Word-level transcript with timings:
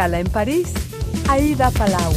en 0.00 0.30
París, 0.30 0.72
Aida 1.28 1.70
Palau. 1.72 2.14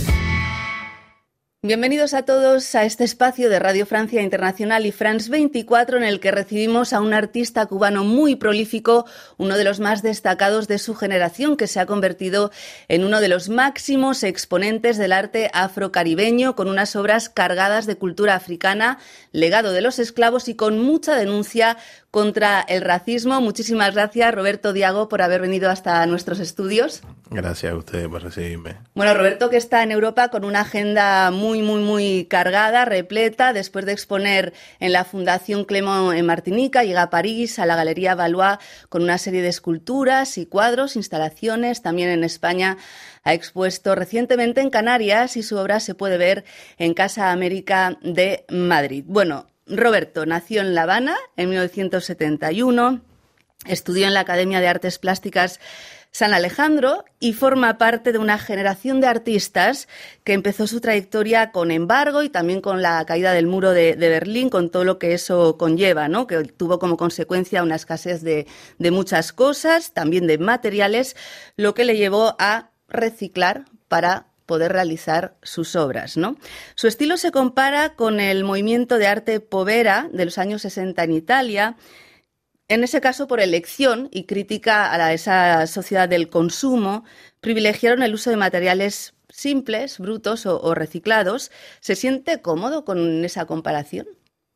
Bienvenidos 1.62 2.14
a 2.14 2.24
todos 2.24 2.76
a 2.76 2.86
este 2.86 3.04
espacio 3.04 3.50
de 3.50 3.60
Radio 3.60 3.86
Francia 3.86 4.22
Internacional 4.22 4.86
y 4.86 4.94
France 4.94 5.30
24 5.30 5.98
en 5.98 6.04
el 6.04 6.22
que 6.22 6.32
recibimos 6.32 6.94
a 6.94 7.02
un 7.02 7.14
artista 7.14 7.66
cubano 7.66 8.06
muy 8.06 8.38
prolífico, 8.38 9.06
uno 9.38 9.58
de 9.58 9.66
los 9.66 9.82
más 9.82 10.02
destacados 10.02 10.70
de 10.70 10.78
su 10.78 10.96
generación, 10.96 11.58
que 11.58 11.68
se 11.68 11.82
ha 11.82 11.86
convertido 11.86 12.52
en 12.88 13.04
uno 13.04 13.20
de 13.20 13.28
los 13.28 13.50
máximos 13.50 14.24
exponentes 14.24 14.98
del 14.98 15.12
arte 15.12 15.50
afrocaribeño, 15.54 16.56
con 16.56 16.70
unas 16.70 16.96
obras 16.96 17.28
cargadas 17.28 17.86
de 17.86 17.98
cultura 17.98 18.36
africana, 18.36 18.98
legado 19.34 19.74
de 19.74 19.82
los 19.82 20.00
esclavos 20.00 20.48
y 20.48 20.56
con 20.56 20.80
mucha 20.80 21.16
denuncia 21.16 21.78
contra 22.14 22.62
el 22.62 22.84
racismo. 22.84 23.42
Muchísimas 23.42 23.96
gracias, 23.96 24.36
Roberto 24.36 24.72
Diago, 24.72 25.10
por 25.10 25.24
haber 25.24 25.42
venido 25.42 25.72
hasta 25.72 26.06
nuestros 26.06 26.40
estudios. 26.40 27.02
Gracias 27.32 27.74
a 27.74 27.76
ustedes 27.76 28.08
por 28.08 28.22
recibirme. 28.22 28.76
Bueno, 28.94 29.16
Roberto, 29.16 29.50
que 29.50 29.58
está 29.58 29.82
en 29.82 29.90
Europa 29.90 30.28
con 30.28 30.46
una 30.46 30.60
agenda 30.60 31.32
muy, 31.32 31.64
muy, 31.64 31.82
muy 31.82 32.26
cargada, 32.26 32.86
repleta, 32.86 33.52
después 33.52 33.88
de 33.88 33.94
exponer 33.94 34.54
en 34.80 34.92
la 34.92 35.06
Fundación 35.06 35.66
Clemont 35.66 36.16
en 36.16 36.28
Martinica, 36.28 36.84
llega 36.84 37.02
a 37.02 37.10
París, 37.10 37.58
a 37.58 37.66
la 37.66 37.76
Galería 37.76 38.14
Valois, 38.14 38.60
con 38.90 39.02
una 39.02 39.18
serie 39.18 39.42
de 39.42 39.48
esculturas 39.48 40.38
y 40.38 40.46
cuadros, 40.46 40.96
instalaciones. 40.96 41.82
También 41.82 42.10
en 42.10 42.24
España 42.24 42.78
ha 43.24 43.34
expuesto 43.34 43.96
recientemente 43.96 44.62
en 44.62 44.70
Canarias 44.70 45.36
y 45.36 45.42
su 45.42 45.58
obra 45.58 45.80
se 45.80 45.96
puede 45.96 46.20
ver 46.20 46.46
en 46.78 46.94
Casa 46.94 47.32
América 47.32 47.98
de 48.04 48.46
Madrid. 48.50 49.04
Bueno, 49.08 49.48
Roberto 49.68 50.26
nació 50.26 50.62
en 50.62 50.76
La 50.76 50.84
Habana 50.84 51.16
en 51.38 51.50
1971, 51.50 53.02
estudió 53.66 54.08
en 54.08 54.14
la 54.14 54.22
Academia 54.22 54.60
de 54.60 54.68
Artes 54.68 55.00
Plásticas 55.00 55.60
San 56.12 56.32
Alejandro 56.34 57.06
y 57.20 57.34
forma 57.34 57.80
parte 57.80 58.12
de 58.12 58.20
una 58.20 58.38
generación 58.38 59.02
de 59.02 59.08
artistas 59.08 59.88
que 60.24 60.34
empezó 60.34 60.68
su 60.68 60.80
trayectoria 60.80 61.52
con 61.52 61.72
embargo 61.72 62.22
y 62.22 62.30
también 62.30 62.62
con 62.62 62.84
la 62.84 63.04
caída 63.06 63.34
del 63.34 63.48
muro 63.48 63.72
de, 63.72 63.96
Berlín, 63.96 64.50
con 64.50 64.70
todo 64.70 64.84
lo 64.84 65.00
que 65.00 65.16
eso 65.16 65.58
conlleva, 65.58 66.08
¿no? 66.10 66.28
que 66.28 66.44
tuvo 66.44 66.78
como 66.78 66.98
consecuencia 66.98 67.64
una 67.64 67.76
escasez 67.76 68.22
de 68.22 68.46
muchas 68.92 69.34
cosas, 69.34 69.94
también 69.94 70.28
de 70.28 70.38
materiales, 70.38 71.16
lo 71.58 71.74
que 71.74 71.84
le 71.84 71.98
llevó 71.98 72.36
a 72.38 72.70
reciclar 72.88 73.66
para 73.88 74.28
poder 74.46 74.72
realizar 74.72 75.36
sus 75.42 75.76
obras. 75.76 76.18
¿no? 76.18 76.38
Su 76.76 76.88
estilo 76.88 77.18
se 77.18 77.32
compara 77.32 77.96
con 77.96 78.20
el 78.20 78.44
movimiento 78.44 78.98
de 78.98 79.08
arte 79.08 79.40
povera 79.40 80.10
de 80.12 80.26
los 80.26 80.38
años 80.38 80.62
60 80.64 81.04
en 81.04 81.12
Italia, 81.12 81.78
en 82.70 82.84
ese 82.84 83.02
caso 83.02 83.28
por 83.28 83.40
elección 83.40 84.10
y 84.12 84.24
crítica 84.24 84.94
a 84.94 85.14
esa 85.14 85.68
sociedad 85.68 86.08
del 86.08 86.30
consumo, 86.30 87.04
privilegiaron 87.42 88.04
el 88.04 88.14
uso 88.14 88.30
de 88.30 88.38
materiales 88.38 89.14
simples, 89.30 90.00
brutos 90.00 90.46
o, 90.46 90.74
reciclados. 90.74 91.52
¿Se 91.82 91.96
siente 91.96 92.42
cómodo 92.42 92.86
con 92.86 93.26
esa 93.26 93.46
comparación? 93.46 94.08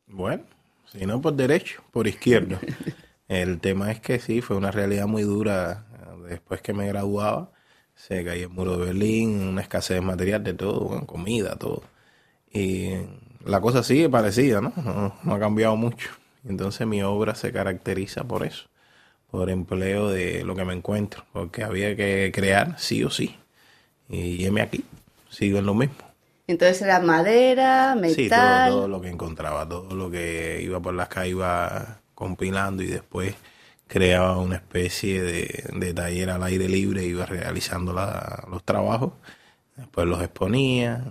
Bueno, 0.07 0.43
si 0.91 1.05
no 1.05 1.21
por 1.21 1.35
derecho, 1.35 1.83
por 1.91 2.07
izquierdo. 2.07 2.59
el 3.27 3.59
tema 3.59 3.91
es 3.91 3.99
que 3.99 4.19
sí, 4.19 4.41
fue 4.41 4.55
una 4.55 4.71
realidad 4.71 5.07
muy 5.07 5.23
dura 5.23 5.85
después 6.27 6.61
que 6.61 6.73
me 6.73 6.87
graduaba 6.87 7.51
se 7.97 8.23
cayó 8.23 8.43
el 8.43 8.49
muro 8.49 8.77
de 8.77 8.85
Berlín, 8.85 9.41
una 9.41 9.61
escasez 9.61 9.95
de 9.95 10.01
material 10.01 10.43
de 10.43 10.53
todo, 10.53 11.05
comida, 11.05 11.55
todo. 11.55 11.83
Y 12.53 12.91
la 13.43 13.59
cosa 13.59 13.83
sigue 13.83 14.07
parecida, 14.07 14.61
¿no? 14.61 14.71
¿no? 15.23 15.33
ha 15.33 15.39
cambiado 15.39 15.75
mucho. 15.75 16.09
Entonces 16.47 16.87
mi 16.87 17.01
obra 17.01 17.35
se 17.35 17.51
caracteriza 17.51 18.23
por 18.23 18.45
eso, 18.45 18.67
por 19.29 19.49
empleo 19.49 20.09
de 20.09 20.43
lo 20.45 20.55
que 20.55 20.63
me 20.63 20.73
encuentro, 20.73 21.25
porque 21.33 21.63
había 21.63 21.95
que 21.95 22.31
crear 22.33 22.79
sí 22.79 23.03
o 23.03 23.09
sí. 23.09 23.35
Y 24.09 24.45
heme 24.45 24.61
aquí, 24.61 24.85
sigo 25.29 25.57
en 25.57 25.65
lo 25.65 25.73
mismo. 25.73 25.95
Entonces 26.45 26.81
era 26.83 27.01
madera, 27.01 27.95
metal. 27.95 28.15
Sí, 28.15 28.29
todo, 28.29 28.79
todo 28.79 28.87
lo 28.87 29.01
que 29.01 29.09
encontraba, 29.09 29.67
todo 29.67 29.93
lo 29.95 30.09
que 30.09 30.61
iba 30.61 30.79
por 30.79 30.93
las 30.93 31.09
calles 31.09 31.31
iba 31.31 31.99
compilando 32.15 32.83
y 32.83 32.87
después 32.87 33.35
creaba 33.87 34.37
una 34.37 34.55
especie 34.55 35.21
de, 35.21 35.93
taller 35.93 36.29
al 36.29 36.43
aire 36.43 36.69
libre, 36.69 37.05
iba 37.05 37.25
realizando 37.25 37.93
los 38.49 38.63
trabajos, 38.63 39.13
después 39.75 40.07
los 40.07 40.21
exponía 40.21 41.05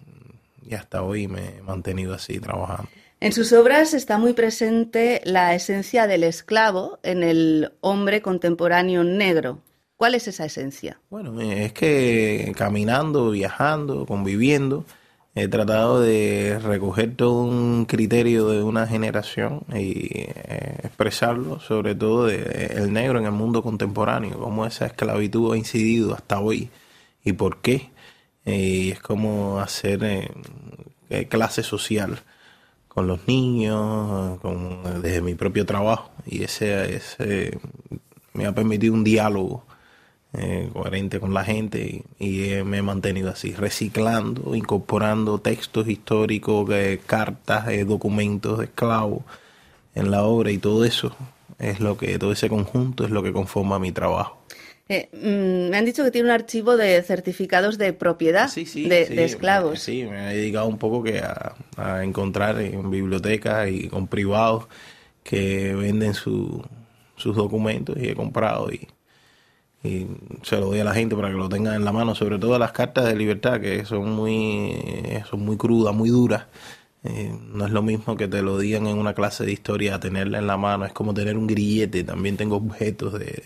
y 0.64 0.74
hasta 0.74 1.02
hoy 1.02 1.28
me 1.28 1.58
he 1.58 1.62
mantenido 1.62 2.14
así 2.14 2.38
trabajando. 2.38 2.88
En 3.18 3.32
sus 3.32 3.52
obras 3.52 3.94
está 3.94 4.18
muy 4.18 4.34
presente 4.34 5.22
la 5.24 5.54
esencia 5.54 6.06
del 6.06 6.22
esclavo 6.22 6.98
en 7.02 7.22
el 7.22 7.72
hombre 7.80 8.20
contemporáneo 8.20 9.04
negro. 9.04 9.60
¿Cuál 9.96 10.14
es 10.14 10.28
esa 10.28 10.44
esencia? 10.44 11.00
Bueno, 11.08 11.40
es 11.40 11.72
que 11.72 12.52
caminando, 12.54 13.30
viajando, 13.30 14.04
conviviendo, 14.04 14.84
he 15.36 15.48
tratado 15.48 16.00
de 16.00 16.58
recoger 16.62 17.14
todo 17.14 17.42
un 17.42 17.84
criterio 17.84 18.48
de 18.48 18.62
una 18.62 18.86
generación 18.86 19.64
y 19.68 20.08
eh, 20.14 20.80
expresarlo, 20.82 21.60
sobre 21.60 21.94
todo 21.94 22.24
de 22.26 22.72
el 22.74 22.90
negro 22.90 23.18
en 23.18 23.26
el 23.26 23.32
mundo 23.32 23.62
contemporáneo, 23.62 24.38
cómo 24.38 24.64
esa 24.64 24.86
esclavitud 24.86 25.52
ha 25.52 25.58
incidido 25.58 26.14
hasta 26.14 26.40
hoy 26.40 26.70
y 27.22 27.34
por 27.34 27.58
qué. 27.58 27.90
Y 28.46 28.92
es 28.92 29.00
como 29.00 29.60
hacer 29.60 30.02
eh, 31.10 31.26
clase 31.28 31.62
social 31.62 32.18
con 32.88 33.06
los 33.06 33.28
niños, 33.28 34.40
con, 34.40 35.02
desde 35.02 35.20
mi 35.20 35.34
propio 35.34 35.66
trabajo. 35.66 36.12
Y 36.24 36.44
ese, 36.44 36.96
ese 36.96 37.58
me 38.32 38.46
ha 38.46 38.54
permitido 38.54 38.94
un 38.94 39.04
diálogo 39.04 39.66
eh, 40.38 40.68
coherente 40.70 41.18
con 41.18 41.32
la 41.32 41.44
gente 41.44 42.02
y, 42.18 42.62
me 42.64 42.78
he 42.78 42.82
mantenido 42.82 43.30
así, 43.30 43.54
reciclando, 43.54 44.54
incorporando 44.54 45.38
textos 45.38 45.88
históricos, 45.88 46.68
eh, 46.74 47.00
cartas, 47.06 47.68
eh, 47.68 47.86
documentos 47.86 48.58
de 48.58 48.66
esclavos 48.66 49.22
en 49.94 50.10
la 50.10 50.24
obra 50.24 50.50
y 50.50 50.58
todo 50.58 50.84
eso 50.84 51.16
es 51.58 51.80
lo 51.80 51.96
que, 51.96 52.18
todo 52.18 52.32
ese 52.32 52.50
conjunto 52.50 53.06
es 53.06 53.10
lo 53.10 53.22
que 53.22 53.32
conforma 53.32 53.78
mi 53.78 53.92
trabajo. 53.92 54.38
Mm, 54.88 55.70
me 55.70 55.76
han 55.78 55.86
dicho 55.86 56.04
que 56.04 56.10
tiene 56.10 56.28
un 56.28 56.34
archivo 56.34 56.76
de 56.76 57.02
certificados 57.02 57.78
de 57.78 57.94
propiedad 57.94 58.54
de, 58.54 59.24
esclavos. 59.24 59.80
Sí, 59.80 60.04
me 60.04 60.32
he 60.32 60.36
dedicado 60.36 60.66
un 60.66 60.76
poco 60.76 61.02
que 61.02 61.18
a, 61.18 62.04
encontrar 62.04 62.60
en 62.60 62.90
bibliotecas 62.90 63.70
y 63.70 63.88
con 63.88 64.06
privados 64.06 64.66
que 65.24 65.74
venden 65.74 66.12
sus 66.12 66.62
documentos 67.16 67.96
y 67.98 68.10
he 68.10 68.14
comprado 68.14 68.70
y, 68.70 68.86
y 69.86 70.08
se 70.42 70.56
lo 70.56 70.66
doy 70.66 70.80
a 70.80 70.84
la 70.84 70.94
gente 70.94 71.16
para 71.16 71.28
que 71.28 71.34
lo 71.34 71.48
tengan 71.48 71.74
en 71.74 71.84
la 71.84 71.92
mano, 71.92 72.14
sobre 72.14 72.38
todo 72.38 72.58
las 72.58 72.72
cartas 72.72 73.06
de 73.06 73.16
libertad 73.16 73.60
que 73.60 73.84
son 73.84 74.10
muy, 74.10 74.74
son 75.30 75.40
muy 75.40 75.56
crudas, 75.56 75.94
muy 75.94 76.10
duras. 76.10 76.46
Eh, 77.04 77.32
no 77.52 77.66
es 77.66 77.72
lo 77.72 77.82
mismo 77.82 78.16
que 78.16 78.26
te 78.26 78.42
lo 78.42 78.58
digan 78.58 78.86
en 78.86 78.98
una 78.98 79.14
clase 79.14 79.44
de 79.44 79.52
historia, 79.52 80.00
tenerla 80.00 80.38
en 80.38 80.46
la 80.46 80.56
mano, 80.56 80.84
es 80.84 80.92
como 80.92 81.14
tener 81.14 81.36
un 81.36 81.46
grillete, 81.46 82.02
también 82.02 82.36
tengo 82.36 82.56
objetos 82.56 83.12
de, 83.18 83.44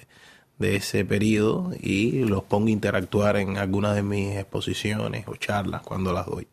de 0.58 0.76
ese 0.76 1.04
periodo 1.04 1.72
y 1.80 2.24
los 2.24 2.44
pongo 2.44 2.68
a 2.68 2.70
interactuar 2.70 3.36
en 3.36 3.58
algunas 3.58 3.96
de 3.96 4.02
mis 4.02 4.36
exposiciones 4.36 5.26
o 5.26 5.36
charlas 5.36 5.82
cuando 5.82 6.12
las 6.12 6.26
doy. 6.26 6.46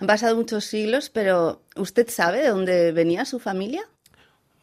Han 0.00 0.06
pasado 0.06 0.36
muchos 0.36 0.64
siglos, 0.64 1.10
pero 1.10 1.62
¿usted 1.76 2.08
sabe 2.10 2.42
de 2.42 2.48
dónde 2.48 2.92
venía 2.92 3.24
su 3.24 3.38
familia? 3.38 3.82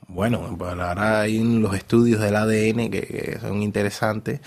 Bueno, 0.09 0.57
ahora 0.59 1.21
hay 1.21 1.41
los 1.41 1.75
estudios 1.75 2.19
del 2.19 2.35
ADN 2.35 2.89
que, 2.89 3.37
son 3.39 3.61
interesantes. 3.61 4.41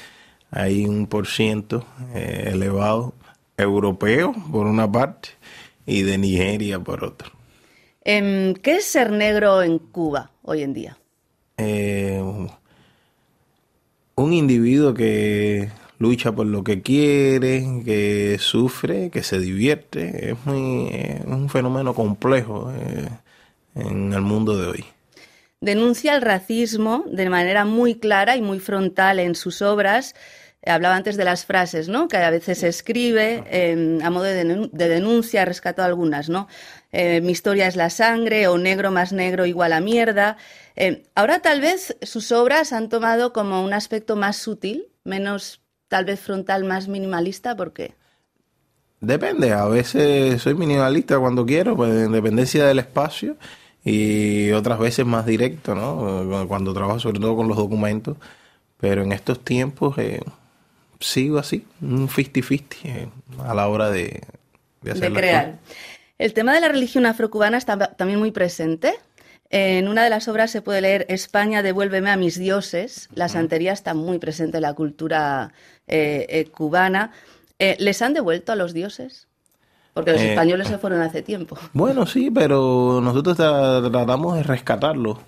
Hay 0.53 0.85
un 0.85 1.07
por 1.07 1.27
ciento 1.27 1.85
eh, 2.15 2.51
elevado 2.53 3.15
europeo 3.57 4.35
por 4.53 4.67
una 4.67 4.91
parte 4.91 5.31
y 5.87 6.03
de 6.03 6.19
Nigeria 6.19 6.79
por 6.79 7.03
otra. 7.05 7.33
Em, 8.05 8.55
¿Qué 8.55 8.77
es 8.77 8.85
ser 8.85 9.11
negro 9.13 9.63
en 9.63 9.79
Cuba 9.79 10.31
hoy 10.43 10.63
en 10.63 10.75
día? 10.75 10.99
Eh, 11.57 12.23
un 14.15 14.33
individuo 14.33 14.93
que 14.93 15.71
lucha 15.99 16.33
por 16.33 16.47
lo 16.47 16.63
que 16.63 16.83
quiere, 16.83 17.83
que 17.85 18.37
sufre, 18.39 19.09
que 19.09 19.23
se 19.23 19.39
divierte. 19.39 20.33
Es, 20.33 20.47
muy, 20.47 20.91
un 21.25 21.49
fenómeno 21.49 21.95
complejo 21.95 22.71
eh, 22.77 23.09
en 23.75 24.13
el 24.13 24.21
mundo 24.21 24.57
de 24.59 24.67
hoy 24.67 24.85
denuncia 25.63 26.17
el 26.17 26.23
racismo 26.23 27.05
de 27.07 27.31
manera 27.31 27.65
muy 27.65 27.95
clara 27.95 28.37
y 28.37 28.43
muy 28.43 28.59
frontal 28.59 29.19
en 29.21 29.35
sus 29.35 29.63
obras. 29.63 30.15
Hablaba 30.65 30.95
antes 30.95 31.17
de 31.17 31.25
las 31.25 31.45
frases, 31.45 31.89
¿no? 31.89 32.07
Que 32.07 32.19
a 32.19 32.31
veces 32.31 32.63
escribe 32.63 34.01
a 34.03 34.11
modo 34.11 34.25
de, 34.25 34.45
denuncia, 34.73 35.45
rescato 35.45 35.83
algunas, 35.83 36.29
¿no? 36.29 36.47
Eh, 36.93 37.21
mi 37.21 37.33
historia 37.33 37.67
es 37.67 37.75
la 37.75 37.91
sangre 37.91 38.47
o 38.47 38.59
negro 38.59 38.91
más 38.91 39.13
negro 39.13 39.45
igual 39.47 39.73
a 39.73 39.81
mierda. 39.81 40.37
Eh, 40.77 41.03
ahora 41.15 41.41
tal 41.41 41.61
vez 41.61 41.97
sus 42.03 42.31
obras 42.33 42.73
han 42.73 42.89
tomado 42.89 43.33
como 43.33 43.65
un 43.65 43.73
aspecto 43.73 44.15
más 44.15 44.37
sutil, 44.37 44.89
menos 45.05 45.63
tal 45.89 46.05
vez 46.05 46.21
frontal, 46.21 46.65
más 46.65 46.87
minimalista, 46.87 47.57
¿por 47.57 47.73
qué? 47.73 47.95
Depende, 49.01 49.53
a 49.53 49.67
veces 49.67 50.41
soy 50.41 50.55
minimalista 50.55 51.19
cuando 51.19 51.45
quiero, 51.45 51.77
pues 51.77 51.91
en 51.93 52.13
dependencia 52.13 52.65
del 52.67 52.79
espacio 52.79 53.37
y 53.85 54.53
otras 54.53 54.79
veces 54.79 55.05
más 55.05 55.27
directo, 55.27 55.75
¿no? 55.75 56.47
Cuando 56.47 56.73
trabajo 56.73 57.01
sobre 57.01 57.19
todo 57.19 57.35
con 57.35 57.49
los 57.49 57.57
documentos, 57.57 58.17
pero 58.79 59.03
en 59.03 59.13
estos 59.13 59.41
tiempos 59.45 59.99
eh, 59.99 60.21
sigo 61.03 61.39
así, 61.39 61.67
un 61.81 62.09
50-50 62.09 62.65
eh, 62.85 63.09
a 63.45 63.55
la 63.55 63.69
hora 63.69 63.91
de, 63.91 64.23
de, 64.83 64.95
de 64.95 65.13
crear. 65.13 65.59
El 66.19 66.33
tema 66.35 66.55
de 66.55 66.61
la 66.61 66.69
religión 66.69 67.07
afrocubana 67.07 67.59
está 67.59 67.77
también 67.77 68.19
muy 68.19 68.31
presente. 68.31 68.95
En 69.51 69.87
una 69.87 70.03
de 70.03 70.09
las 70.09 70.29
obras 70.29 70.51
se 70.51 70.63
puede 70.63 70.81
leer 70.81 71.05
España, 71.11 71.63
devuélveme 71.63 72.11
a 72.11 72.17
mis 72.17 72.39
dioses. 72.39 73.11
La 73.15 73.29
santería 73.29 73.73
está 73.73 73.93
muy 73.93 74.19
presente 74.19 74.57
en 74.57 74.63
la 74.63 74.73
cultura 74.73 75.53
eh, 75.87 76.27
eh, 76.31 76.47
cubana. 76.47 77.13
Eh, 77.59 77.77
¿Les 77.79 78.01
han 78.01 78.15
devuelto 78.15 78.53
a 78.53 78.57
los 78.57 78.73
dioses? 78.73 79.29
Porque 79.93 80.13
los 80.13 80.23
españoles 80.23 80.69
se 80.69 80.79
fueron 80.79 81.03
hace 81.03 81.21
tiempo. 81.21 81.59
Bueno, 81.75 82.07
sí, 82.07 82.31
pero 82.31 83.01
nosotros 83.03 83.37
tratamos 83.37 84.37
de 84.37 84.43
rescatarlo, 84.43 85.21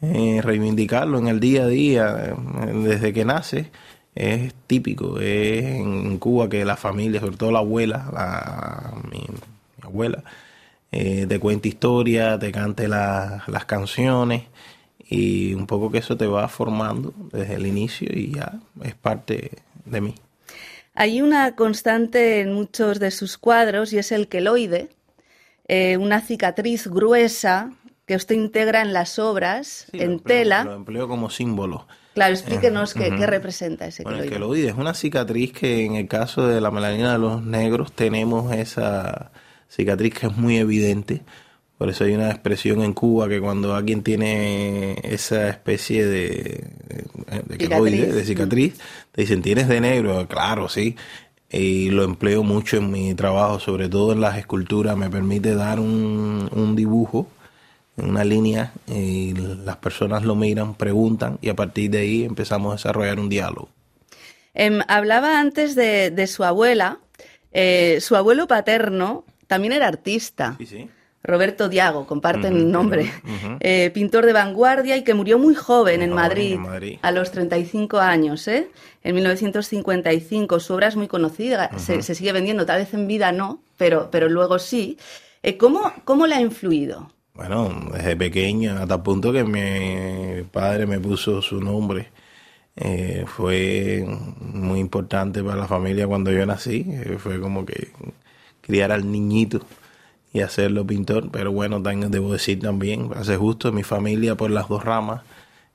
reivindicarlo 0.00 1.18
en 1.18 1.28
el 1.28 1.38
día 1.38 1.62
a 1.62 1.68
día, 1.68 2.34
desde 2.72 3.12
que 3.12 3.24
nace. 3.24 3.70
Es 4.18 4.52
típico, 4.66 5.20
es 5.20 5.64
en 5.64 6.18
Cuba 6.18 6.48
que 6.48 6.64
la 6.64 6.76
familia, 6.76 7.20
sobre 7.20 7.36
todo 7.36 7.52
la 7.52 7.60
abuela, 7.60 8.10
la, 8.12 8.92
mi, 9.12 9.24
abuela, 9.80 10.24
eh, 10.90 11.26
te 11.28 11.38
cuente 11.38 11.68
historia, 11.68 12.36
te 12.36 12.50
cante 12.50 12.88
las 12.88 13.64
canciones 13.66 14.42
y 15.08 15.54
un 15.54 15.68
poco 15.68 15.92
que 15.92 15.98
eso 15.98 16.16
te 16.16 16.26
va 16.26 16.48
formando 16.48 17.14
desde 17.30 17.54
el 17.54 17.66
inicio 17.68 18.08
y 18.12 18.32
ya 18.32 18.54
es 18.82 18.96
parte 18.96 19.52
de 19.84 20.00
mí. 20.00 20.16
Hay 20.94 21.22
una 21.22 21.54
constante 21.54 22.40
en 22.40 22.54
muchos 22.54 22.98
de 22.98 23.12
sus 23.12 23.38
cuadros 23.38 23.92
y 23.92 23.98
es 23.98 24.10
el 24.10 24.26
queloide, 24.26 24.88
eh, 25.68 25.96
una 25.96 26.22
cicatriz 26.22 26.88
gruesa 26.88 27.70
que 28.08 28.16
usted 28.16 28.36
integra 28.36 28.80
en 28.80 28.94
las 28.94 29.18
obras, 29.18 29.86
en 29.92 30.18
tela. 30.20 30.64
Lo 30.64 30.74
empleo 30.74 31.06
como 31.06 31.28
símbolo. 31.28 31.86
Claro, 32.14 32.32
explíquenos 32.32 32.94
qué, 32.94 33.14
qué, 33.14 33.26
representa 33.26 33.86
ese 33.86 34.02
bueno, 34.02 34.20
queloide. 34.20 34.34
El 34.34 34.40
queloide 34.40 34.68
es 34.68 34.74
una 34.74 34.94
cicatriz 34.94 35.52
que 35.52 35.84
en 35.84 35.94
el 35.94 36.08
caso 36.08 36.48
de 36.48 36.58
la 36.62 36.70
melanina 36.70 37.12
de 37.12 37.18
los 37.18 37.44
negros 37.44 37.92
tenemos 37.92 38.50
esa 38.54 39.30
cicatriz 39.68 40.14
que 40.14 40.26
es 40.26 40.36
muy 40.36 40.56
evidente. 40.56 41.20
Por 41.76 41.90
eso 41.90 42.04
hay 42.04 42.14
una 42.14 42.30
expresión 42.30 42.82
en 42.82 42.94
Cuba 42.94 43.28
que 43.28 43.42
cuando 43.42 43.74
alguien 43.76 44.02
tiene 44.02 44.94
esa 45.04 45.50
especie 45.50 46.06
de, 46.06 46.70
de, 47.46 47.56
cicatriz. 47.58 48.14
de 48.14 48.24
cicatriz, 48.24 48.78
te 49.12 49.20
dicen, 49.20 49.42
¿tienes 49.42 49.68
de 49.68 49.82
negro? 49.82 50.26
Claro, 50.28 50.70
sí. 50.70 50.96
Y 51.50 51.90
lo 51.90 52.04
empleo 52.04 52.42
mucho 52.42 52.78
en 52.78 52.90
mi 52.90 53.14
trabajo, 53.14 53.60
sobre 53.60 53.90
todo 53.90 54.14
en 54.14 54.22
las 54.22 54.38
esculturas. 54.38 54.96
Me 54.96 55.10
permite 55.10 55.54
dar 55.54 55.78
un, 55.78 56.48
un 56.50 56.74
dibujo, 56.74 57.28
una 58.02 58.24
línea, 58.24 58.72
y 58.86 59.34
las 59.34 59.76
personas 59.76 60.24
lo 60.24 60.34
miran, 60.34 60.74
preguntan, 60.74 61.38
y 61.40 61.48
a 61.48 61.54
partir 61.54 61.90
de 61.90 61.98
ahí 61.98 62.24
empezamos 62.24 62.72
a 62.72 62.76
desarrollar 62.76 63.18
un 63.18 63.28
diálogo. 63.28 63.68
Eh, 64.54 64.78
hablaba 64.88 65.40
antes 65.40 65.74
de, 65.74 66.10
de 66.10 66.26
su 66.26 66.44
abuela. 66.44 66.98
Eh, 67.52 67.98
su 68.00 68.16
abuelo 68.16 68.46
paterno 68.46 69.24
también 69.46 69.72
era 69.72 69.88
artista. 69.88 70.56
Sí, 70.58 70.66
sí. 70.66 70.88
Roberto 71.22 71.68
Diago, 71.68 72.06
comparten 72.06 72.54
uh 72.54 72.58
-huh, 72.58 72.70
nombre, 72.70 73.02
uh 73.02 73.28
-huh. 73.28 73.56
eh, 73.60 73.90
pintor 73.90 74.24
de 74.24 74.32
vanguardia 74.32 74.96
y 74.96 75.02
que 75.02 75.14
murió 75.14 75.38
muy 75.38 75.54
joven, 75.54 76.00
en, 76.02 76.12
Madrid, 76.12 76.54
en 76.54 76.62
Madrid, 76.62 76.98
a 77.02 77.10
los 77.10 77.30
35 77.32 77.98
años, 77.98 78.46
¿eh? 78.48 78.70
en 79.02 79.14
1955. 79.14 80.60
Su 80.60 80.74
obra 80.74 80.88
es 80.88 80.96
muy 80.96 81.08
conocida, 81.08 81.70
uh 81.72 81.76
-huh. 81.76 81.78
se, 81.80 82.02
se, 82.02 82.14
sigue 82.14 82.32
vendiendo, 82.32 82.64
tal 82.64 82.80
vez 82.80 82.94
en 82.94 83.06
vida 83.08 83.32
no, 83.32 83.60
pero, 83.76 84.10
pero 84.10 84.28
luego 84.28 84.58
sí. 84.58 84.96
Eh, 85.42 85.56
¿cómo, 85.56 85.92
¿Cómo 86.04 86.26
le 86.26 86.36
ha 86.36 86.40
influido? 86.40 87.12
Bueno, 87.38 87.70
desde 87.92 88.16
pequeño, 88.16 88.72
hasta 88.78 88.96
el 88.96 89.02
punto 89.02 89.32
que 89.32 89.44
mi 89.44 90.42
padre 90.50 90.86
me 90.86 90.98
puso 90.98 91.40
su 91.40 91.60
nombre. 91.60 92.10
Eh, 92.76 93.26
fue 93.28 94.04
muy 94.40 94.80
importante 94.80 95.42
para 95.44 95.56
la 95.56 95.68
familia 95.68 96.08
cuando 96.08 96.32
yo 96.32 96.44
nací. 96.46 96.84
Eh, 96.88 97.16
fue 97.20 97.40
como 97.40 97.64
que 97.64 97.92
criar 98.60 98.90
al 98.92 99.10
niñito 99.12 99.60
y 100.32 100.40
hacerlo 100.40 100.86
pintor, 100.86 101.30
pero 101.30 101.52
bueno, 101.52 101.82
también 101.82 102.10
debo 102.10 102.32
decir 102.32 102.60
también, 102.60 103.10
hace 103.16 103.36
justo, 103.36 103.72
mi 103.72 103.84
familia 103.84 104.36
por 104.36 104.50
las 104.50 104.68
dos 104.68 104.84
ramas, 104.84 105.22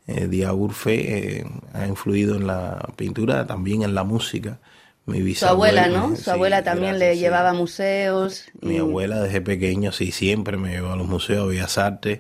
eh, 0.08 0.28
Diagurfe 0.28 1.40
eh, 1.40 1.46
ha 1.74 1.88
influido 1.88 2.36
en 2.36 2.48
la 2.48 2.90
pintura, 2.98 3.48
también 3.48 3.84
en 3.84 3.96
la 3.96 4.04
música. 4.04 4.60
Mi 5.06 5.36
Su 5.36 5.46
abuela, 5.48 5.88
¿no? 5.88 6.16
Su 6.16 6.24
sí, 6.24 6.30
abuela 6.30 6.64
también 6.64 6.96
gracias, 6.96 7.10
le 7.10 7.18
llevaba 7.18 7.50
a 7.50 7.54
museos. 7.54 8.46
Y... 8.62 8.68
Mi 8.68 8.78
abuela 8.78 9.22
desde 9.22 9.42
pequeño, 9.42 9.92
sí, 9.92 10.12
siempre 10.12 10.58
me 10.58 10.72
llevó 10.72 10.94
a 10.94 10.96
los 10.96 11.08
museos, 11.08 11.44
a 11.44 11.48
Bellas 11.48 11.78
Artes. 11.78 12.20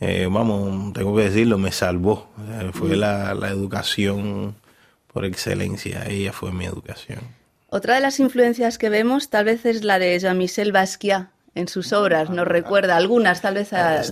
Eh, 0.00 0.28
vamos, 0.30 0.92
tengo 0.94 1.14
que 1.14 1.24
decirlo, 1.24 1.58
me 1.58 1.72
salvó. 1.72 2.28
fue 2.72 2.96
mm. 2.96 3.00
la, 3.00 3.34
la 3.34 3.48
educación 3.48 4.56
por 5.12 5.24
excelencia, 5.24 6.06
ella 6.08 6.32
fue 6.32 6.52
mi 6.52 6.64
educación. 6.64 7.20
Otra 7.68 7.94
de 7.94 8.00
las 8.00 8.18
influencias 8.18 8.78
que 8.78 8.88
vemos 8.88 9.28
tal 9.28 9.44
vez 9.44 9.64
es 9.66 9.84
la 9.84 9.98
de 9.98 10.18
Jean-Michel 10.18 10.72
Basquiat 10.72 11.28
en 11.54 11.68
sus 11.68 11.92
obras, 11.92 12.30
nos 12.30 12.48
recuerda 12.48 12.96
algunas, 12.96 13.42
tal 13.42 13.54
vez 13.54 13.72
a... 13.72 14.02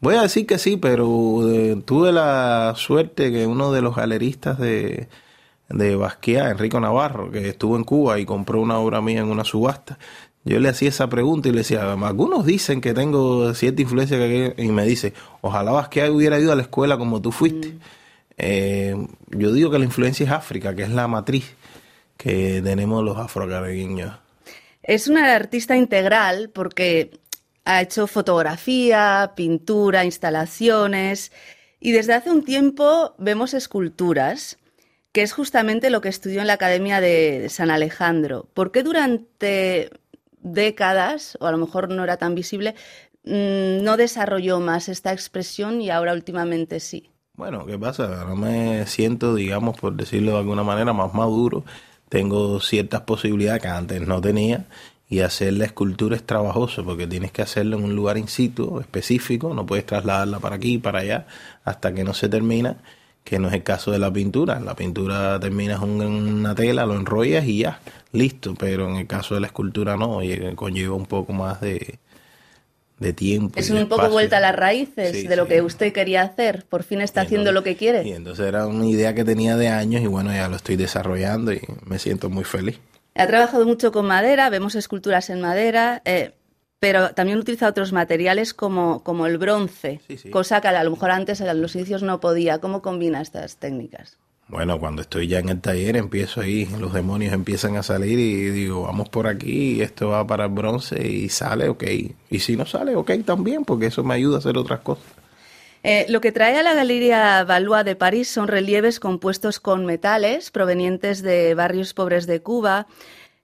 Voy 0.00 0.16
a 0.16 0.22
decir 0.22 0.46
que 0.46 0.58
sí, 0.58 0.76
pero 0.76 1.48
eh, 1.48 1.80
tuve 1.84 2.10
la 2.10 2.74
suerte 2.76 3.30
que 3.30 3.46
uno 3.46 3.70
de 3.70 3.82
los 3.82 3.94
galeristas 3.94 4.58
de, 4.58 5.08
de 5.72 5.96
Basquiat, 5.96 6.52
Enrico 6.52 6.80
Navarro, 6.80 7.30
que 7.30 7.48
estuvo 7.48 7.76
en 7.76 7.84
Cuba 7.84 8.18
y 8.18 8.24
compró 8.24 8.60
una 8.60 8.78
obra 8.78 9.00
mía 9.00 9.20
en 9.20 9.30
una 9.30 9.44
subasta, 9.44 9.98
yo 10.44 10.58
le 10.58 10.68
hacía 10.68 10.88
esa 10.88 11.08
pregunta 11.08 11.48
y 11.48 11.52
le 11.52 11.58
decía, 11.58 11.92
algunos 11.92 12.44
dicen 12.44 12.80
que 12.80 12.94
tengo 12.94 13.54
cierta 13.54 13.82
influencia, 13.82 14.18
que... 14.18 14.54
y 14.56 14.68
me 14.68 14.84
dice, 14.84 15.12
ojalá 15.40 15.70
Basquiat 15.70 16.10
hubiera 16.10 16.38
ido 16.38 16.52
a 16.52 16.56
la 16.56 16.62
escuela 16.62 16.98
como 16.98 17.22
tú 17.22 17.30
fuiste. 17.30 17.68
Mm. 17.68 17.80
Eh, 18.38 19.06
yo 19.30 19.52
digo 19.52 19.70
que 19.70 19.78
la 19.78 19.84
influencia 19.84 20.26
es 20.26 20.32
África, 20.32 20.74
que 20.74 20.82
es 20.82 20.90
la 20.90 21.06
matriz 21.06 21.54
que 22.16 22.60
tenemos 22.62 23.04
los 23.04 23.18
afrocaribeños. 23.18 24.16
Es 24.82 25.06
una 25.06 25.32
artista 25.34 25.76
integral 25.76 26.50
porque 26.52 27.20
ha 27.64 27.80
hecho 27.82 28.08
fotografía, 28.08 29.32
pintura, 29.36 30.04
instalaciones 30.04 31.30
y 31.78 31.92
desde 31.92 32.14
hace 32.14 32.30
un 32.30 32.44
tiempo 32.44 33.14
vemos 33.18 33.54
esculturas, 33.54 34.58
que 35.12 35.22
es 35.22 35.32
justamente 35.32 35.90
lo 35.90 36.00
que 36.00 36.08
estudió 36.08 36.40
en 36.40 36.46
la 36.46 36.54
Academia 36.54 37.00
de 37.00 37.48
San 37.50 37.70
Alejandro. 37.70 38.48
¿Por 38.54 38.72
qué 38.72 38.82
durante 38.82 39.90
décadas, 40.40 41.36
o 41.40 41.46
a 41.46 41.52
lo 41.52 41.58
mejor 41.58 41.90
no 41.90 42.02
era 42.02 42.16
tan 42.16 42.34
visible, 42.34 42.74
mm, 43.24 43.84
no 43.84 43.96
desarrolló 43.96 44.58
más 44.58 44.88
esta 44.88 45.12
expresión 45.12 45.80
y 45.80 45.90
ahora 45.90 46.12
últimamente 46.14 46.80
sí? 46.80 47.10
Bueno, 47.34 47.64
¿qué 47.66 47.78
pasa? 47.78 48.22
Ahora 48.22 48.34
me 48.34 48.86
siento, 48.86 49.34
digamos, 49.34 49.78
por 49.78 49.94
decirlo 49.94 50.32
de 50.32 50.38
alguna 50.38 50.62
manera, 50.62 50.92
más 50.92 51.14
maduro 51.14 51.64
tengo 52.08 52.60
ciertas 52.60 53.00
posibilidades 53.02 53.62
que 53.62 53.68
antes 53.68 54.06
no 54.06 54.20
tenía 54.20 54.66
y 55.08 55.20
hacer 55.20 55.54
la 55.54 55.64
escultura 55.64 56.14
es 56.14 56.22
trabajoso 56.24 56.84
porque 56.84 57.06
tienes 57.06 57.32
que 57.32 57.40
hacerlo 57.40 57.78
en 57.78 57.84
un 57.84 57.96
lugar 57.96 58.18
in 58.18 58.28
situ 58.28 58.80
específico, 58.80 59.54
no 59.54 59.64
puedes 59.64 59.86
trasladarla 59.86 60.38
para 60.38 60.56
aquí, 60.56 60.76
para 60.76 61.00
allá, 61.00 61.26
hasta 61.64 61.94
que 61.94 62.04
no 62.04 62.12
se 62.12 62.28
termina, 62.28 62.76
que 63.24 63.38
no 63.38 63.48
es 63.48 63.54
el 63.54 63.62
caso 63.62 63.90
de 63.90 63.98
la 63.98 64.12
pintura. 64.12 64.60
La 64.60 64.74
pintura 64.74 65.38
terminas 65.40 65.80
una 65.80 66.54
tela, 66.54 66.86
lo 66.86 66.96
enrollas 66.96 67.44
y 67.44 67.58
ya, 67.58 67.80
listo, 68.12 68.54
pero 68.58 68.88
en 68.88 68.96
el 68.96 69.06
caso 69.06 69.34
de 69.34 69.40
la 69.40 69.46
escultura 69.46 69.96
no, 69.96 70.20
conlleva 70.54 70.94
un 70.94 71.06
poco 71.06 71.32
más 71.32 71.60
de, 71.60 71.98
de 72.98 73.12
tiempo. 73.12 73.58
Es 73.58 73.70
un 73.70 73.88
poco 73.88 74.08
vuelta 74.08 74.38
a 74.38 74.40
las 74.40 74.56
raíces 74.56 75.12
sí, 75.12 75.26
de 75.26 75.36
lo 75.36 75.44
sí. 75.44 75.50
que 75.50 75.62
usted 75.62 75.92
quería 75.92 76.22
hacer. 76.22 76.64
Por 76.68 76.82
fin 76.82 77.00
está 77.00 77.22
haciendo 77.22 77.52
lo 77.52 77.62
que 77.62 77.76
quiere. 77.76 78.06
Y 78.06 78.12
entonces 78.12 78.46
era 78.46 78.66
una 78.66 78.86
idea 78.86 79.14
que 79.14 79.24
tenía 79.24 79.56
de 79.56 79.68
años 79.68 80.02
y 80.02 80.06
bueno, 80.06 80.32
ya 80.32 80.48
lo 80.48 80.56
estoy 80.56 80.76
desarrollando 80.76 81.52
y 81.52 81.60
me 81.84 81.98
siento 81.98 82.30
muy 82.30 82.44
feliz. 82.44 82.80
Ha 83.14 83.26
trabajado 83.26 83.66
mucho 83.66 83.92
con 83.92 84.06
madera, 84.06 84.48
vemos 84.48 84.74
esculturas 84.74 85.28
en 85.28 85.42
madera, 85.42 86.00
eh, 86.06 86.32
pero 86.82 87.10
también 87.10 87.38
utiliza 87.38 87.68
otros 87.68 87.92
materiales 87.92 88.54
como, 88.54 89.04
como 89.04 89.28
el 89.28 89.38
bronce, 89.38 90.00
sí, 90.08 90.30
cosa 90.30 90.60
que 90.60 90.66
a 90.66 90.82
lo 90.82 90.90
mejor 90.90 91.12
antes 91.12 91.40
en 91.40 91.62
los 91.62 91.76
inicios 91.76 92.02
no 92.02 92.18
podía. 92.18 92.58
¿Cómo 92.58 92.82
combina 92.82 93.20
estas 93.20 93.56
técnicas? 93.58 94.18
Bueno, 94.48 94.80
cuando 94.80 95.02
estoy 95.02 95.28
ya 95.28 95.38
en 95.38 95.48
el 95.48 95.60
taller 95.60 95.96
empiezo 95.96 96.40
ahí, 96.40 96.66
los 96.80 96.92
demonios 96.92 97.34
empiezan 97.34 97.76
a 97.76 97.84
salir 97.84 98.18
y 98.18 98.50
digo, 98.50 98.82
vamos 98.82 99.08
por 99.10 99.28
aquí, 99.28 99.80
esto 99.80 100.08
va 100.08 100.26
para 100.26 100.46
el 100.46 100.50
bronce 100.50 101.06
y 101.06 101.28
sale, 101.28 101.68
ok. 101.68 101.84
Y 102.30 102.40
si 102.40 102.56
no 102.56 102.66
sale, 102.66 102.96
ok 102.96 103.12
también, 103.24 103.64
porque 103.64 103.86
eso 103.86 104.02
me 104.02 104.14
ayuda 104.14 104.34
a 104.34 104.38
hacer 104.40 104.58
otras 104.58 104.80
cosas. 104.80 105.06
Eh, 105.84 106.06
lo 106.08 106.20
que 106.20 106.32
trae 106.32 106.56
a 106.58 106.64
la 106.64 106.74
Galería 106.74 107.44
Valois 107.44 107.84
de 107.84 107.94
París 107.94 108.28
son 108.28 108.48
relieves 108.48 108.98
compuestos 108.98 109.60
con 109.60 109.86
metales 109.86 110.50
provenientes 110.50 111.22
de 111.22 111.54
barrios 111.54 111.94
pobres 111.94 112.26
de 112.26 112.42
Cuba. 112.42 112.88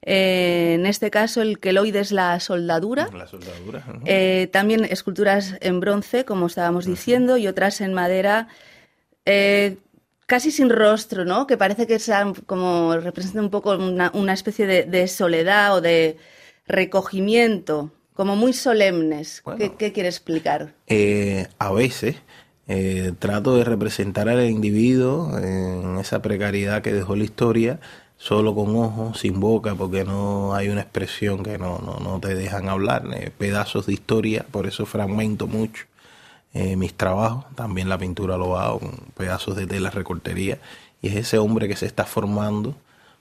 Eh, 0.03 0.75
en 0.75 0.87
este 0.87 1.11
caso, 1.11 1.43
el 1.43 1.59
queloide 1.59 2.01
es 2.01 2.13
la 2.13 2.39
soldadura. 2.41 3.09
La 3.13 3.27
soldadura. 3.27 3.85
-huh. 3.87 4.03
eh, 4.07 4.49
también 4.53 4.85
esculturas 4.85 5.57
en 5.61 5.81
bronce, 5.81 6.25
como 6.25 6.47
estábamos 6.47 6.87
uh 6.87 6.89
-huh. 6.89 6.93
diciendo, 6.93 7.37
y 7.37 7.47
otras 7.49 7.81
en 7.81 7.95
madera 7.95 8.49
eh, 9.25 9.77
casi 10.27 10.51
sin 10.51 10.71
rostro, 10.71 11.25
¿no? 11.25 11.47
Que 11.47 11.57
parece 11.57 11.87
que 11.87 11.99
sean 11.99 12.35
como 12.35 12.97
representa 12.97 13.41
un 13.41 13.51
poco 13.51 13.73
una, 13.77 14.11
una 14.15 14.33
especie 14.33 14.67
de, 14.67 14.85
de, 14.85 15.09
soledad 15.09 15.75
o 15.75 15.81
de 15.81 16.17
recogimiento, 16.67 17.91
como 18.15 18.37
muy 18.37 18.53
solemnes. 18.53 19.43
Bueno, 19.45 19.59
¿Qué, 19.59 19.75
¿Qué, 19.77 19.93
quiere 19.93 20.09
explicar? 20.09 20.75
A 21.59 21.73
veces 21.73 22.17
trato 23.19 23.57
de 23.57 23.65
representar 23.65 24.29
al 24.29 24.45
individuo 24.49 25.39
en 25.39 25.97
esa 25.99 26.21
precariedad 26.21 26.83
que 26.83 26.93
dejó 26.93 27.17
la 27.17 27.25
historia, 27.25 27.81
solo 28.19 28.55
con 28.55 28.77
ojos, 28.77 29.21
sin 29.21 29.41
boca, 29.41 29.75
porque 29.75 30.05
no 30.05 30.55
hay 30.55 30.69
una 30.69 30.83
expresión 30.83 31.43
que 31.43 31.57
no, 31.57 31.79
no, 31.79 31.99
no 32.01 32.21
te 32.21 32.35
dejan 32.35 32.69
hablar, 32.69 33.05
eh, 33.15 33.31
pedazos 33.37 33.87
de 33.87 33.95
historia, 33.95 34.45
por 34.51 34.67
eso 34.67 34.85
fragmento 34.85 35.47
mucho 35.47 35.87
eh, 36.55 36.77
mis 36.77 36.95
trabajos, 36.95 37.45
también 37.55 37.89
la 37.89 37.99
pintura 37.99 38.37
lo 38.37 38.59
hago 38.59 38.81
con 38.81 38.93
pedazos 39.17 39.57
de 39.57 39.67
tela 39.67 39.91
recortería, 39.91 40.59
y 41.01 41.09
es 41.09 41.17
ese 41.17 41.39
hombre 41.39 41.69
que 41.69 41.77
se 41.77 41.87
está 41.87 42.05
formando 42.05 42.75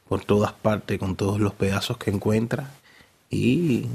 por 0.09 0.23
todas 0.25 0.53
partes, 0.53 0.97
con 0.97 1.15
todos 1.15 1.39
los 1.39 1.53
pedazos 1.53 1.97
que 1.97 2.09
encuentra, 2.09 2.71
y 3.29 3.87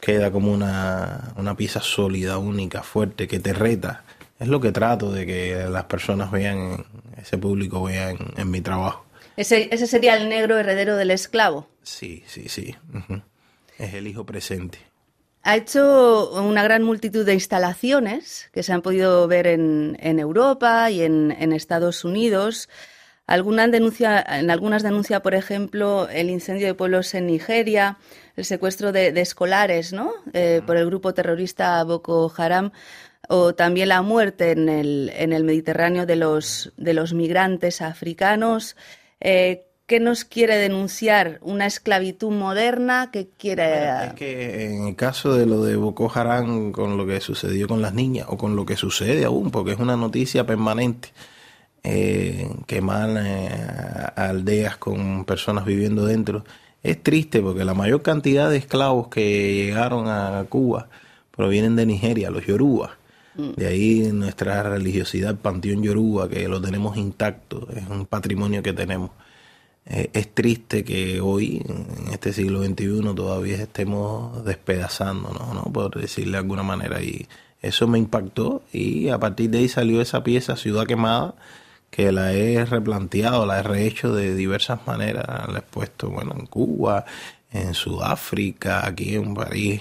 queda 0.00 0.30
como 0.30 0.52
una, 0.52 1.32
una 1.36 1.56
pieza 1.56 1.80
sólida, 1.80 2.38
única, 2.38 2.82
fuerte, 2.82 3.26
que 3.26 3.40
te 3.40 3.54
reta. 3.54 4.04
Es 4.38 4.48
lo 4.48 4.60
que 4.60 4.70
trato 4.70 5.10
de 5.10 5.24
que 5.24 5.66
las 5.70 5.84
personas 5.84 6.30
vean, 6.30 6.84
ese 7.16 7.38
público 7.38 7.82
vea 7.84 8.10
en, 8.10 8.50
mi 8.50 8.60
trabajo. 8.60 9.06
¿Ese, 9.36 9.68
¿Ese 9.72 9.86
sería 9.86 10.16
el 10.16 10.28
negro 10.28 10.58
heredero 10.58 10.96
del 10.96 11.10
esclavo? 11.10 11.68
Sí, 11.82 12.22
sí, 12.26 12.48
sí. 12.48 12.74
Es 13.78 13.94
el 13.94 14.06
hijo 14.06 14.24
presente. 14.24 14.78
Ha 15.42 15.56
hecho 15.56 16.30
una 16.40 16.62
gran 16.62 16.82
multitud 16.82 17.26
de 17.26 17.34
instalaciones 17.34 18.48
que 18.52 18.62
se 18.62 18.72
han 18.72 18.80
podido 18.80 19.28
ver 19.28 19.46
en, 19.46 19.98
en 20.00 20.18
Europa 20.18 20.90
y 20.90 21.02
en, 21.02 21.36
en 21.38 21.52
Estados 21.52 22.04
Unidos. 22.04 22.70
Alguna 23.26 23.68
denuncia, 23.68 24.24
en 24.26 24.50
algunas 24.50 24.82
denuncia, 24.82 25.20
por 25.20 25.34
ejemplo, 25.34 26.08
el 26.08 26.30
incendio 26.30 26.66
de 26.66 26.74
pueblos 26.74 27.14
en 27.14 27.26
Nigeria, 27.26 27.98
el 28.36 28.44
secuestro 28.44 28.92
de, 28.92 29.08
escolares 29.20 29.92
¿no? 29.92 30.12
Eh, 30.32 30.62
por 30.66 30.76
el 30.76 30.86
grupo 30.86 31.12
terrorista 31.12 31.82
Boko 31.84 32.32
Haram, 32.36 32.72
o 33.28 33.54
también 33.54 33.88
la 33.88 34.02
muerte 34.02 34.52
en 34.52 34.68
el, 34.68 35.10
en 35.14 35.32
el 35.32 35.44
Mediterráneo 35.44 36.06
de 36.06 36.16
los, 36.16 36.72
de 36.76 36.94
los 36.94 37.12
migrantes 37.12 37.82
africanos. 37.82 38.76
Eh, 39.20 39.66
¿Qué 39.86 40.00
nos 40.00 40.24
quiere 40.24 40.56
denunciar? 40.56 41.38
¿Una 41.42 41.66
esclavitud 41.66 42.30
moderna? 42.30 43.10
¿Qué 43.12 43.28
quiere...? 43.38 44.06
es 44.06 44.14
que 44.14 44.64
en 44.72 44.88
el 44.88 44.96
caso 44.96 45.34
de 45.34 45.44
lo 45.44 45.62
de 45.62 45.76
Boko 45.76 46.10
Haram, 46.14 46.72
con 46.72 46.96
lo 46.96 47.06
que 47.06 47.20
sucedió 47.20 47.68
con 47.68 47.82
las 47.82 47.92
niñas, 47.92 48.26
o 48.30 48.38
con 48.38 48.56
lo 48.56 48.64
que 48.64 48.76
sucede 48.76 49.26
aún, 49.26 49.50
porque 49.50 49.72
es 49.72 49.78
una 49.78 49.94
noticia 49.94 50.46
permanente, 50.46 51.10
eh, 51.82 52.48
quemar 52.66 53.10
eh, 53.18 53.50
aldeas 54.16 54.78
con 54.78 55.26
personas 55.26 55.66
viviendo 55.66 56.06
dentro. 56.06 56.44
Es 56.82 57.02
triste 57.02 57.42
porque 57.42 57.66
la 57.66 57.74
mayor 57.74 58.00
cantidad 58.00 58.48
de 58.48 58.56
esclavos 58.56 59.08
que 59.08 59.66
llegaron 59.66 60.08
a 60.08 60.46
Cuba 60.48 60.88
provienen 61.30 61.76
de 61.76 61.84
Nigeria, 61.84 62.30
los 62.30 62.46
Yoruba. 62.46 62.96
De 63.36 63.66
ahí 63.66 64.10
nuestra 64.12 64.62
religiosidad, 64.62 65.30
el 65.30 65.36
panteón 65.38 65.82
Yoruba, 65.82 66.28
que 66.28 66.46
lo 66.46 66.60
tenemos 66.60 66.96
intacto, 66.96 67.68
es 67.74 67.88
un 67.88 68.06
patrimonio 68.06 68.62
que 68.62 68.72
tenemos. 68.72 69.10
Eh, 69.86 70.10
es 70.12 70.32
triste 70.32 70.84
que 70.84 71.20
hoy, 71.20 71.62
en 71.68 72.12
este 72.12 72.32
siglo 72.32 72.62
XXI, 72.62 73.14
todavía 73.14 73.56
estemos 73.56 74.44
despedazándonos, 74.44 75.52
¿no? 75.52 75.62
por 75.72 76.00
decirle 76.00 76.32
de 76.32 76.38
alguna 76.38 76.62
manera. 76.62 77.02
Y 77.02 77.26
eso 77.60 77.88
me 77.88 77.98
impactó 77.98 78.62
y 78.72 79.08
a 79.08 79.18
partir 79.18 79.50
de 79.50 79.58
ahí 79.58 79.68
salió 79.68 80.00
esa 80.00 80.22
pieza, 80.22 80.56
Ciudad 80.56 80.86
Quemada, 80.86 81.34
que 81.90 82.12
la 82.12 82.32
he 82.32 82.64
replanteado, 82.64 83.46
la 83.46 83.60
he 83.60 83.62
rehecho 83.62 84.14
de 84.14 84.34
diversas 84.34 84.86
maneras. 84.86 85.26
La 85.52 85.58
he 85.58 85.62
puesto, 85.62 86.10
bueno, 86.10 86.34
en 86.38 86.46
Cuba, 86.46 87.04
en 87.52 87.74
Sudáfrica, 87.74 88.86
aquí 88.86 89.14
en 89.14 89.34
París, 89.34 89.80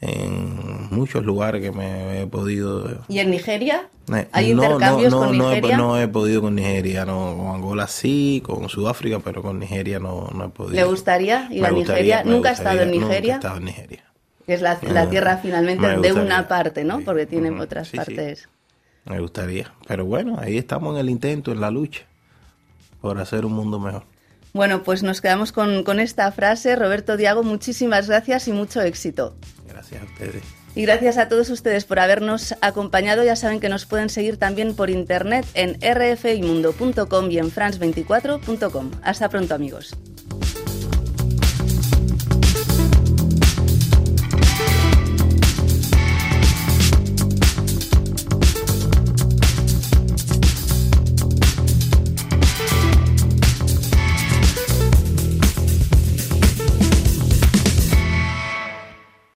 en 0.00 0.88
muchos 0.90 1.24
lugares 1.24 1.60
que 1.60 1.72
me 1.72 2.22
he 2.22 2.26
podido... 2.26 3.02
¿Y 3.08 3.18
en 3.18 3.30
Nigeria? 3.30 3.88
Eh, 4.12 4.28
¿Hay 4.32 4.50
intercambios 4.50 5.14
con 5.14 5.32
Nigeria? 5.32 5.76
No 5.76 6.00
he, 6.00 6.08
podido 6.08 6.40
con 6.40 6.54
Nigeria, 6.54 7.04
no. 7.04 7.36
Con 7.36 7.48
Angola 7.48 7.86
sí, 7.86 8.42
con 8.44 8.68
Sudáfrica, 8.68 9.20
pero 9.20 9.42
con 9.42 9.58
Nigeria 9.58 9.98
no, 9.98 10.28
no 10.34 10.46
he 10.46 10.48
podido. 10.48 10.74
¿Le 10.74 10.84
gustaría 10.84 11.48
ir 11.50 11.64
a 11.64 11.70
Nigeria? 11.70 12.24
¿Nunca 12.24 12.50
ha 12.50 12.52
estado 12.52 12.80
en 12.80 12.90
Nigeria? 12.90 13.34
Nunca 13.34 13.34
he 13.34 13.36
estado 13.36 13.56
en 13.58 13.64
Nigeria. 13.64 14.04
Es 14.46 14.62
la, 14.62 15.08
tierra 15.08 15.36
finalmente 15.36 15.86
de 15.98 16.12
una 16.12 16.48
parte, 16.48 16.82
¿no? 16.82 17.00
Porque 17.00 17.26
tienen 17.26 17.60
otras 17.60 17.90
partes... 17.90 18.48
Me 19.04 19.20
gustaría. 19.20 19.72
Pero 19.86 20.04
bueno, 20.04 20.38
ahí 20.40 20.58
estamos 20.58 20.94
en 20.94 21.00
el 21.00 21.10
intento, 21.10 21.52
en 21.52 21.60
la 21.60 21.70
lucha, 21.70 22.02
por 23.00 23.18
hacer 23.18 23.46
un 23.46 23.52
mundo 23.52 23.78
mejor. 23.78 24.04
Bueno, 24.52 24.82
pues 24.82 25.02
nos 25.02 25.20
quedamos 25.20 25.52
con, 25.52 25.84
con 25.84 26.00
esta 26.00 26.30
frase. 26.32 26.76
Roberto 26.76 27.16
Diago, 27.16 27.42
muchísimas 27.42 28.08
gracias 28.08 28.48
y 28.48 28.52
mucho 28.52 28.80
éxito. 28.80 29.36
Gracias 29.68 30.02
a 30.02 30.04
ustedes. 30.04 30.42
Y 30.74 30.82
gracias 30.82 31.18
a 31.18 31.28
todos 31.28 31.50
ustedes 31.50 31.84
por 31.84 31.98
habernos 31.98 32.54
acompañado. 32.60 33.24
Ya 33.24 33.36
saben 33.36 33.60
que 33.60 33.68
nos 33.68 33.86
pueden 33.86 34.08
seguir 34.08 34.36
también 34.36 34.74
por 34.74 34.90
internet 34.90 35.46
en 35.54 35.78
rfimundo.com 35.80 37.30
y 37.30 37.38
en 37.38 37.50
france24.com. 37.50 38.90
Hasta 39.02 39.28
pronto 39.28 39.54
amigos. 39.54 39.96